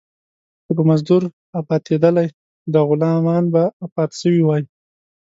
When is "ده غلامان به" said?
2.71-3.63